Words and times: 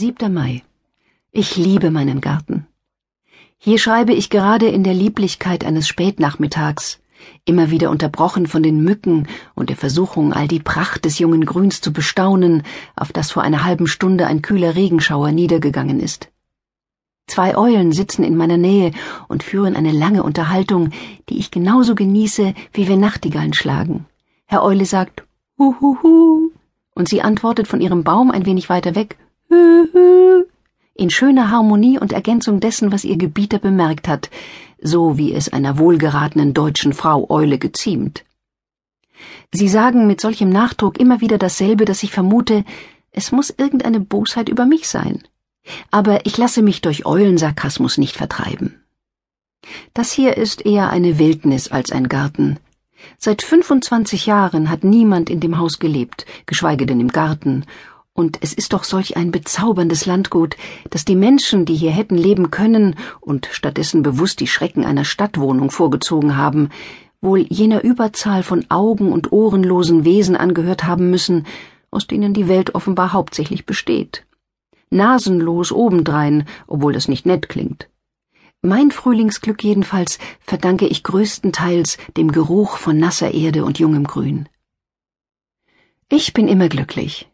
7. 0.00 0.32
Mai. 0.32 0.62
Ich 1.32 1.56
liebe 1.56 1.90
meinen 1.90 2.20
Garten. 2.20 2.68
Hier 3.56 3.78
schreibe 3.80 4.12
ich 4.12 4.30
gerade 4.30 4.68
in 4.68 4.84
der 4.84 4.94
Lieblichkeit 4.94 5.64
eines 5.64 5.88
Spätnachmittags, 5.88 7.00
immer 7.44 7.72
wieder 7.72 7.90
unterbrochen 7.90 8.46
von 8.46 8.62
den 8.62 8.84
Mücken 8.84 9.26
und 9.56 9.70
der 9.70 9.76
Versuchung, 9.76 10.32
all 10.32 10.46
die 10.46 10.60
Pracht 10.60 11.04
des 11.04 11.18
jungen 11.18 11.44
Grüns 11.44 11.80
zu 11.80 11.92
bestaunen, 11.92 12.62
auf 12.94 13.12
das 13.12 13.32
vor 13.32 13.42
einer 13.42 13.64
halben 13.64 13.88
Stunde 13.88 14.28
ein 14.28 14.40
kühler 14.40 14.76
Regenschauer 14.76 15.32
niedergegangen 15.32 15.98
ist. 15.98 16.30
Zwei 17.26 17.58
Eulen 17.58 17.90
sitzen 17.90 18.22
in 18.22 18.36
meiner 18.36 18.56
Nähe 18.56 18.92
und 19.26 19.42
führen 19.42 19.74
eine 19.74 19.90
lange 19.90 20.22
Unterhaltung, 20.22 20.90
die 21.28 21.38
ich 21.38 21.50
genauso 21.50 21.96
genieße, 21.96 22.54
wie 22.72 22.86
wir 22.86 22.98
Nachtigallen 22.98 23.52
schlagen. 23.52 24.06
Herr 24.46 24.62
Eule 24.62 24.86
sagt 24.86 25.24
Huhuhu, 25.58 26.52
und 26.94 27.08
sie 27.08 27.20
antwortet 27.20 27.66
von 27.66 27.80
ihrem 27.80 28.04
Baum 28.04 28.30
ein 28.30 28.46
wenig 28.46 28.68
weiter 28.68 28.94
weg 28.94 29.18
in 30.94 31.10
schöner 31.10 31.50
Harmonie 31.50 31.98
und 31.98 32.12
Ergänzung 32.12 32.60
dessen, 32.60 32.92
was 32.92 33.04
ihr 33.04 33.16
Gebieter 33.16 33.58
bemerkt 33.58 34.08
hat, 34.08 34.30
so 34.80 35.16
wie 35.16 35.32
es 35.32 35.52
einer 35.52 35.78
wohlgeratenen 35.78 36.54
deutschen 36.54 36.92
Frau 36.92 37.30
Eule 37.30 37.58
geziemt. 37.58 38.24
Sie 39.52 39.68
sagen 39.68 40.06
mit 40.06 40.20
solchem 40.20 40.50
Nachdruck 40.50 40.98
immer 40.98 41.20
wieder 41.20 41.38
dasselbe, 41.38 41.84
dass 41.84 42.02
ich 42.02 42.12
vermute, 42.12 42.64
es 43.10 43.32
muss 43.32 43.50
irgendeine 43.50 44.00
Bosheit 44.00 44.48
über 44.48 44.66
mich 44.66 44.88
sein. 44.88 45.22
Aber 45.90 46.26
ich 46.26 46.36
lasse 46.36 46.62
mich 46.62 46.80
durch 46.80 47.06
Eulensarkasmus 47.06 47.98
nicht 47.98 48.16
vertreiben. 48.16 48.82
Das 49.94 50.12
hier 50.12 50.36
ist 50.36 50.64
eher 50.64 50.90
eine 50.90 51.18
Wildnis 51.18 51.68
als 51.68 51.90
ein 51.90 52.08
Garten. 52.08 52.58
Seit 53.18 53.42
25 53.42 54.26
Jahren 54.26 54.70
hat 54.70 54.84
niemand 54.84 55.30
in 55.30 55.40
dem 55.40 55.58
Haus 55.58 55.78
gelebt, 55.78 56.26
geschweige 56.46 56.86
denn 56.86 57.00
im 57.00 57.08
Garten, 57.08 57.64
und 58.18 58.38
es 58.40 58.52
ist 58.52 58.72
doch 58.72 58.82
solch 58.82 59.16
ein 59.16 59.30
bezauberndes 59.30 60.04
Landgut, 60.04 60.56
dass 60.90 61.04
die 61.04 61.14
Menschen, 61.14 61.64
die 61.64 61.76
hier 61.76 61.92
hätten 61.92 62.16
leben 62.16 62.50
können 62.50 62.96
und 63.20 63.48
stattdessen 63.52 64.02
bewusst 64.02 64.40
die 64.40 64.48
Schrecken 64.48 64.84
einer 64.84 65.04
Stadtwohnung 65.04 65.70
vorgezogen 65.70 66.36
haben, 66.36 66.70
wohl 67.20 67.46
jener 67.48 67.84
Überzahl 67.84 68.42
von 68.42 68.66
Augen- 68.70 69.12
und 69.12 69.30
ohrenlosen 69.30 70.04
Wesen 70.04 70.34
angehört 70.34 70.82
haben 70.82 71.10
müssen, 71.10 71.46
aus 71.92 72.08
denen 72.08 72.34
die 72.34 72.48
Welt 72.48 72.74
offenbar 72.74 73.12
hauptsächlich 73.12 73.66
besteht. 73.66 74.26
Nasenlos 74.90 75.70
obendrein, 75.70 76.48
obwohl 76.66 76.94
das 76.94 77.06
nicht 77.06 77.24
nett 77.24 77.48
klingt. 77.48 77.88
Mein 78.62 78.90
Frühlingsglück 78.90 79.62
jedenfalls 79.62 80.18
verdanke 80.40 80.88
ich 80.88 81.04
größtenteils 81.04 81.98
dem 82.16 82.32
Geruch 82.32 82.78
von 82.78 82.98
nasser 82.98 83.32
Erde 83.32 83.64
und 83.64 83.78
jungem 83.78 84.08
Grün. 84.08 84.48
Ich 86.08 86.32
bin 86.32 86.48
immer 86.48 86.68
glücklich, 86.68 87.28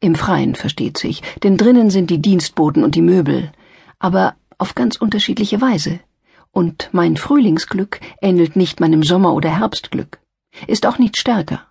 im 0.00 0.14
Freien 0.14 0.54
versteht 0.54 0.98
sich, 0.98 1.22
denn 1.42 1.56
drinnen 1.56 1.90
sind 1.90 2.10
die 2.10 2.22
Dienstboten 2.22 2.84
und 2.84 2.94
die 2.94 3.02
Möbel, 3.02 3.52
aber 3.98 4.34
auf 4.58 4.74
ganz 4.74 4.96
unterschiedliche 4.96 5.60
Weise. 5.60 6.00
Und 6.50 6.88
mein 6.92 7.16
Frühlingsglück 7.16 8.00
ähnelt 8.20 8.56
nicht 8.56 8.80
meinem 8.80 9.02
Sommer- 9.02 9.34
oder 9.34 9.58
Herbstglück, 9.58 10.18
ist 10.66 10.86
auch 10.86 10.98
nicht 10.98 11.16
stärker. 11.16 11.62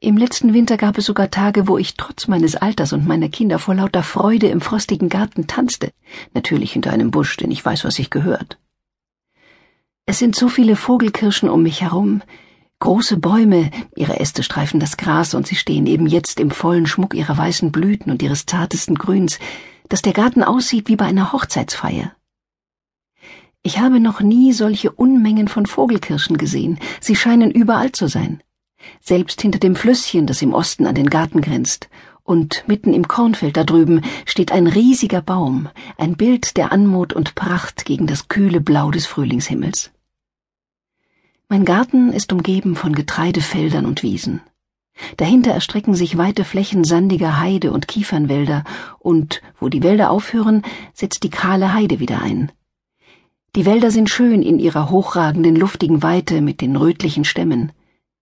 Im 0.00 0.16
letzten 0.16 0.54
Winter 0.54 0.76
gab 0.76 0.96
es 0.96 1.06
sogar 1.06 1.30
Tage, 1.30 1.68
wo 1.68 1.76
ich 1.76 1.94
trotz 1.94 2.26
meines 2.26 2.56
Alters 2.56 2.92
und 2.92 3.06
meiner 3.06 3.28
Kinder 3.28 3.58
vor 3.58 3.74
lauter 3.74 4.02
Freude 4.02 4.48
im 4.48 4.60
frostigen 4.60 5.08
Garten 5.08 5.46
tanzte, 5.46 5.92
natürlich 6.32 6.72
hinter 6.72 6.90
einem 6.92 7.10
Busch, 7.10 7.36
denn 7.36 7.50
ich 7.50 7.64
weiß, 7.64 7.84
was 7.84 7.96
sich 7.96 8.10
gehört. 8.10 8.58
Es 10.06 10.18
sind 10.18 10.34
so 10.34 10.48
viele 10.48 10.74
Vogelkirschen 10.74 11.50
um 11.50 11.62
mich 11.62 11.82
herum, 11.82 12.22
Große 12.80 13.16
Bäume, 13.16 13.72
ihre 13.96 14.20
Äste 14.20 14.44
streifen 14.44 14.78
das 14.78 14.96
Gras 14.96 15.34
und 15.34 15.48
sie 15.48 15.56
stehen 15.56 15.86
eben 15.86 16.06
jetzt 16.06 16.38
im 16.38 16.52
vollen 16.52 16.86
Schmuck 16.86 17.14
ihrer 17.14 17.36
weißen 17.36 17.72
Blüten 17.72 18.12
und 18.12 18.22
ihres 18.22 18.46
zartesten 18.46 18.94
Grüns, 18.94 19.40
dass 19.88 20.00
der 20.00 20.12
Garten 20.12 20.44
aussieht 20.44 20.88
wie 20.88 20.94
bei 20.94 21.06
einer 21.06 21.32
Hochzeitsfeier. 21.32 22.12
Ich 23.64 23.80
habe 23.80 23.98
noch 23.98 24.20
nie 24.20 24.52
solche 24.52 24.92
Unmengen 24.92 25.48
von 25.48 25.66
Vogelkirschen 25.66 26.38
gesehen, 26.38 26.78
sie 27.00 27.16
scheinen 27.16 27.50
überall 27.50 27.90
zu 27.90 28.06
sein. 28.06 28.42
Selbst 29.00 29.42
hinter 29.42 29.58
dem 29.58 29.74
Flüsschen, 29.74 30.28
das 30.28 30.40
im 30.40 30.54
Osten 30.54 30.86
an 30.86 30.94
den 30.94 31.10
Garten 31.10 31.40
grenzt, 31.40 31.88
und 32.22 32.62
mitten 32.68 32.94
im 32.94 33.08
Kornfeld 33.08 33.56
da 33.56 33.64
drüben 33.64 34.02
steht 34.24 34.52
ein 34.52 34.68
riesiger 34.68 35.22
Baum, 35.22 35.68
ein 35.96 36.16
Bild 36.16 36.56
der 36.56 36.70
Anmut 36.70 37.12
und 37.12 37.34
Pracht 37.34 37.84
gegen 37.86 38.06
das 38.06 38.28
kühle 38.28 38.60
Blau 38.60 38.92
des 38.92 39.06
Frühlingshimmels. 39.06 39.90
Mein 41.50 41.64
Garten 41.64 42.12
ist 42.12 42.30
umgeben 42.30 42.76
von 42.76 42.94
Getreidefeldern 42.94 43.86
und 43.86 44.02
Wiesen. 44.02 44.42
Dahinter 45.16 45.52
erstrecken 45.52 45.94
sich 45.94 46.18
weite 46.18 46.44
Flächen 46.44 46.84
sandiger 46.84 47.40
Heide 47.40 47.72
und 47.72 47.88
Kiefernwälder, 47.88 48.64
und 48.98 49.40
wo 49.58 49.70
die 49.70 49.82
Wälder 49.82 50.10
aufhören, 50.10 50.62
setzt 50.92 51.22
die 51.22 51.30
kahle 51.30 51.72
Heide 51.72 52.00
wieder 52.00 52.20
ein. 52.20 52.52
Die 53.56 53.64
Wälder 53.64 53.90
sind 53.90 54.10
schön 54.10 54.42
in 54.42 54.58
ihrer 54.58 54.90
hochragenden, 54.90 55.56
luftigen 55.56 56.02
Weite 56.02 56.42
mit 56.42 56.60
den 56.60 56.76
rötlichen 56.76 57.24
Stämmen. 57.24 57.72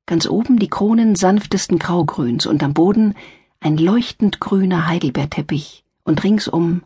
Ganz 0.06 0.28
oben 0.28 0.60
die 0.60 0.70
Kronen 0.70 1.16
sanftesten 1.16 1.80
Graugrüns 1.80 2.46
und 2.46 2.62
am 2.62 2.74
Boden 2.74 3.14
ein 3.58 3.76
leuchtend 3.76 4.38
grüner 4.38 4.86
Heidelbeerteppich 4.86 5.84
und 6.04 6.22
ringsum 6.22 6.82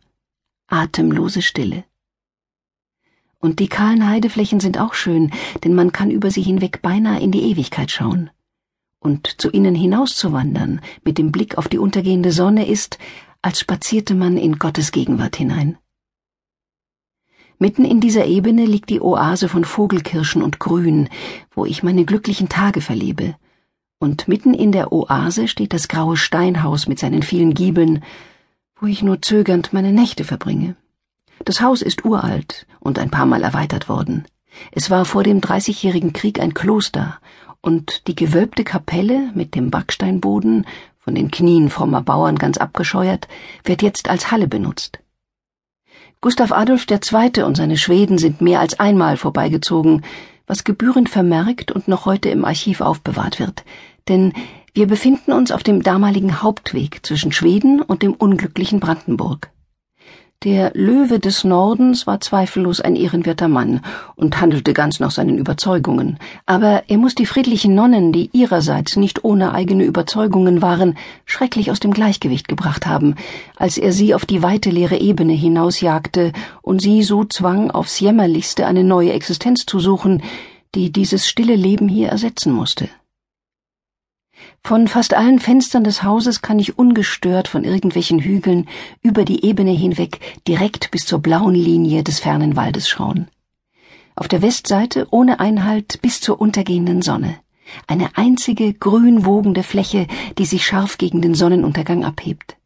atemlose 0.68 1.42
Stille. 1.42 1.84
Und 3.40 3.58
die 3.58 3.68
kahlen 3.68 4.06
Heideflächen 4.06 4.60
sind 4.60 4.78
auch 4.78 4.92
schön, 4.92 5.32
denn 5.64 5.74
man 5.74 5.92
kann 5.92 6.10
über 6.10 6.30
sie 6.30 6.42
hinweg 6.42 6.82
beinahe 6.82 7.20
in 7.20 7.32
die 7.32 7.42
Ewigkeit 7.50 7.90
schauen. 7.90 8.30
Und 9.00 9.40
zu 9.40 9.50
ihnen 9.50 9.74
hinauszuwandern, 9.74 10.82
mit 11.04 11.16
dem 11.16 11.32
Blick 11.32 11.56
auf 11.56 11.66
die 11.66 11.78
untergehende 11.78 12.32
Sonne, 12.32 12.68
ist, 12.68 12.98
als 13.40 13.58
spazierte 13.58 14.14
man 14.14 14.36
in 14.36 14.58
Gottes 14.58 14.92
Gegenwart 14.92 15.36
hinein. 15.36 15.78
Mitten 17.58 17.84
in 17.86 18.00
dieser 18.00 18.26
Ebene 18.26 18.66
liegt 18.66 18.90
die 18.90 19.00
Oase 19.00 19.48
von 19.48 19.64
Vogelkirschen 19.64 20.42
und 20.42 20.58
Grün, 20.58 21.08
wo 21.50 21.64
ich 21.64 21.82
meine 21.82 22.04
glücklichen 22.04 22.50
Tage 22.50 22.82
verlebe. 22.82 23.36
Und 23.98 24.28
mitten 24.28 24.52
in 24.52 24.72
der 24.72 24.92
Oase 24.92 25.48
steht 25.48 25.72
das 25.72 25.88
graue 25.88 26.16
Steinhaus 26.16 26.86
mit 26.86 26.98
seinen 26.98 27.22
vielen 27.22 27.54
Giebeln, 27.54 28.02
wo 28.76 28.86
ich 28.86 29.02
nur 29.02 29.20
zögernd 29.20 29.72
meine 29.72 29.92
Nächte 29.92 30.24
verbringe. 30.24 30.76
Das 31.44 31.60
Haus 31.60 31.82
ist 31.82 32.04
uralt 32.04 32.66
und 32.80 32.98
ein 32.98 33.10
paar 33.10 33.26
Mal 33.26 33.42
erweitert 33.42 33.88
worden. 33.88 34.26
Es 34.72 34.90
war 34.90 35.04
vor 35.04 35.22
dem 35.22 35.40
Dreißigjährigen 35.40 36.12
Krieg 36.12 36.40
ein 36.40 36.54
Kloster, 36.54 37.18
und 37.62 38.06
die 38.06 38.16
gewölbte 38.16 38.64
Kapelle 38.64 39.30
mit 39.34 39.54
dem 39.54 39.70
Backsteinboden, 39.70 40.66
von 40.98 41.14
den 41.14 41.30
Knien 41.30 41.70
frommer 41.70 42.02
Bauern 42.02 42.36
ganz 42.36 42.58
abgescheuert, 42.58 43.28
wird 43.64 43.82
jetzt 43.82 44.08
als 44.08 44.30
Halle 44.30 44.48
benutzt. 44.48 44.98
Gustav 46.20 46.52
Adolf 46.52 46.86
II. 46.90 47.42
und 47.44 47.56
seine 47.56 47.78
Schweden 47.78 48.18
sind 48.18 48.40
mehr 48.40 48.60
als 48.60 48.78
einmal 48.78 49.16
vorbeigezogen, 49.16 50.04
was 50.46 50.64
gebührend 50.64 51.08
vermerkt 51.08 51.72
und 51.72 51.88
noch 51.88 52.04
heute 52.04 52.28
im 52.28 52.44
Archiv 52.44 52.80
aufbewahrt 52.80 53.38
wird, 53.38 53.64
denn 54.08 54.32
wir 54.74 54.86
befinden 54.86 55.32
uns 55.32 55.50
auf 55.50 55.62
dem 55.62 55.82
damaligen 55.82 56.42
Hauptweg 56.42 57.04
zwischen 57.04 57.32
Schweden 57.32 57.80
und 57.80 58.02
dem 58.02 58.14
unglücklichen 58.14 58.80
Brandenburg. 58.80 59.50
Der 60.42 60.70
Löwe 60.72 61.20
des 61.20 61.44
Nordens 61.44 62.06
war 62.06 62.18
zweifellos 62.22 62.80
ein 62.80 62.96
ehrenwerter 62.96 63.46
Mann 63.46 63.82
und 64.16 64.40
handelte 64.40 64.72
ganz 64.72 64.98
nach 64.98 65.10
seinen 65.10 65.36
Überzeugungen, 65.36 66.18
aber 66.46 66.84
er 66.88 66.96
muss 66.96 67.14
die 67.14 67.26
friedlichen 67.26 67.74
Nonnen, 67.74 68.10
die 68.10 68.30
ihrerseits 68.32 68.96
nicht 68.96 69.22
ohne 69.22 69.52
eigene 69.52 69.84
Überzeugungen 69.84 70.62
waren, 70.62 70.96
schrecklich 71.26 71.70
aus 71.70 71.78
dem 71.78 71.92
Gleichgewicht 71.92 72.48
gebracht 72.48 72.86
haben, 72.86 73.16
als 73.56 73.76
er 73.76 73.92
sie 73.92 74.14
auf 74.14 74.24
die 74.24 74.42
weite 74.42 74.70
leere 74.70 74.96
Ebene 74.96 75.34
hinausjagte 75.34 76.32
und 76.62 76.80
sie 76.80 77.02
so 77.02 77.24
zwang, 77.24 77.70
aufs 77.70 78.00
jämmerlichste 78.00 78.64
eine 78.64 78.82
neue 78.82 79.12
Existenz 79.12 79.66
zu 79.66 79.78
suchen, 79.78 80.22
die 80.74 80.90
dieses 80.90 81.28
stille 81.28 81.54
Leben 81.54 81.86
hier 81.86 82.08
ersetzen 82.08 82.54
musste. 82.54 82.88
Von 84.62 84.88
fast 84.88 85.14
allen 85.14 85.38
Fenstern 85.38 85.84
des 85.84 86.02
Hauses 86.02 86.42
kann 86.42 86.58
ich 86.58 86.78
ungestört 86.78 87.48
von 87.48 87.64
irgendwelchen 87.64 88.18
Hügeln 88.18 88.68
über 89.02 89.24
die 89.24 89.44
Ebene 89.44 89.72
hinweg 89.72 90.20
direkt 90.46 90.90
bis 90.90 91.06
zur 91.06 91.20
blauen 91.20 91.54
Linie 91.54 92.04
des 92.04 92.20
fernen 92.20 92.56
Waldes 92.56 92.88
schauen. 92.88 93.28
Auf 94.14 94.28
der 94.28 94.42
Westseite 94.42 95.06
ohne 95.10 95.40
Einhalt 95.40 96.02
bis 96.02 96.20
zur 96.20 96.40
untergehenden 96.40 97.02
Sonne. 97.02 97.36
Eine 97.86 98.16
einzige 98.16 98.74
grün 98.74 99.24
wogende 99.24 99.62
Fläche, 99.62 100.06
die 100.38 100.44
sich 100.44 100.66
scharf 100.66 100.98
gegen 100.98 101.22
den 101.22 101.34
Sonnenuntergang 101.34 102.04
abhebt. 102.04 102.56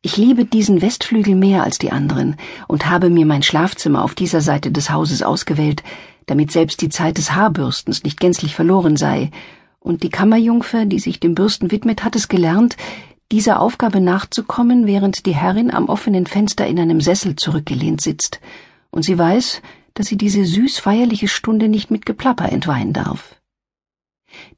Ich 0.00 0.16
liebe 0.16 0.44
diesen 0.44 0.80
Westflügel 0.80 1.34
mehr 1.34 1.64
als 1.64 1.78
die 1.78 1.90
anderen 1.90 2.36
und 2.68 2.88
habe 2.88 3.10
mir 3.10 3.26
mein 3.26 3.42
Schlafzimmer 3.42 4.04
auf 4.04 4.14
dieser 4.14 4.40
Seite 4.40 4.70
des 4.70 4.90
Hauses 4.90 5.22
ausgewählt, 5.22 5.82
damit 6.26 6.52
selbst 6.52 6.80
die 6.82 6.88
Zeit 6.88 7.18
des 7.18 7.34
Haarbürstens 7.34 8.04
nicht 8.04 8.20
gänzlich 8.20 8.54
verloren 8.54 8.96
sei 8.96 9.30
und 9.80 10.02
die 10.02 10.10
Kammerjungfer, 10.10 10.84
die 10.84 10.98
sich 10.98 11.20
dem 11.20 11.34
Bürsten 11.34 11.70
widmet, 11.70 12.04
hat 12.04 12.16
es 12.16 12.28
gelernt, 12.28 12.76
dieser 13.30 13.60
Aufgabe 13.60 14.00
nachzukommen, 14.00 14.86
während 14.86 15.26
die 15.26 15.34
Herrin 15.34 15.70
am 15.70 15.88
offenen 15.88 16.26
Fenster 16.26 16.66
in 16.66 16.80
einem 16.80 17.00
Sessel 17.00 17.36
zurückgelehnt 17.36 18.00
sitzt, 18.00 18.40
und 18.90 19.04
sie 19.04 19.18
weiß, 19.18 19.60
dass 19.94 20.06
sie 20.06 20.16
diese 20.16 20.44
süß 20.44 20.78
feierliche 20.78 21.28
Stunde 21.28 21.68
nicht 21.68 21.90
mit 21.90 22.06
Geplapper 22.06 22.50
entweihen 22.50 22.92
darf. 22.92 23.34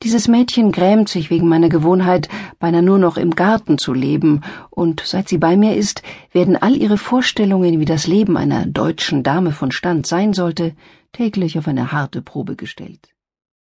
Dieses 0.02 0.28
Mädchen 0.28 0.72
grämt 0.72 1.08
sich 1.08 1.30
wegen 1.30 1.48
meiner 1.48 1.68
Gewohnheit, 1.68 2.28
beinahe 2.58 2.82
nur 2.82 2.98
noch 2.98 3.16
im 3.16 3.34
Garten 3.34 3.78
zu 3.78 3.92
leben, 3.92 4.42
und 4.70 5.02
seit 5.04 5.28
sie 5.28 5.38
bei 5.38 5.56
mir 5.56 5.76
ist, 5.76 6.02
werden 6.32 6.56
all 6.56 6.76
ihre 6.76 6.98
Vorstellungen, 6.98 7.78
wie 7.80 7.84
das 7.84 8.06
Leben 8.06 8.36
einer 8.36 8.66
deutschen 8.66 9.22
Dame 9.22 9.52
von 9.52 9.70
Stand 9.70 10.06
sein 10.06 10.32
sollte, 10.32 10.74
täglich 11.12 11.58
auf 11.58 11.68
eine 11.68 11.92
harte 11.92 12.20
Probe 12.22 12.56
gestellt. 12.56 13.14